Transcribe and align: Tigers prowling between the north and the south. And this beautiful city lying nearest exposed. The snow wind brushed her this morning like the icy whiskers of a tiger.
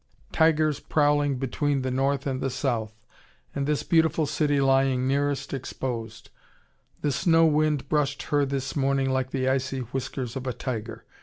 Tigers 0.31 0.79
prowling 0.79 1.37
between 1.37 1.83
the 1.83 1.91
north 1.91 2.25
and 2.25 2.41
the 2.41 2.49
south. 2.49 2.91
And 3.53 3.67
this 3.67 3.83
beautiful 3.83 4.25
city 4.25 4.59
lying 4.59 5.07
nearest 5.07 5.53
exposed. 5.53 6.31
The 7.01 7.11
snow 7.11 7.45
wind 7.45 7.87
brushed 7.87 8.23
her 8.23 8.43
this 8.43 8.75
morning 8.75 9.11
like 9.11 9.29
the 9.29 9.47
icy 9.47 9.81
whiskers 9.81 10.35
of 10.35 10.47
a 10.47 10.53
tiger. 10.53 11.05